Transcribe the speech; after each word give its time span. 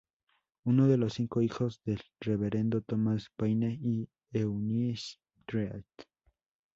Uno 0.65 0.87
de 0.87 0.97
los 0.97 1.13
cinco 1.13 1.43
hijos 1.43 1.79
del 1.85 2.01
Reverendo 2.19 2.81
Thomas 2.81 3.27
Paine 3.37 3.77
y 3.83 4.09
Eunice 4.33 5.17
Treat. 5.45 5.85